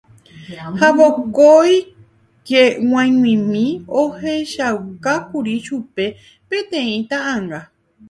[0.79, 3.65] ha vokóike g̃uaig̃uimi
[4.01, 6.05] ohechaukákuri chupe
[6.47, 7.59] peteĩ ta'ãnga